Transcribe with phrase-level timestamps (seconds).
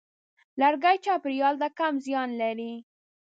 [0.59, 2.73] لرګی چاپېریال ته کم زیان لري.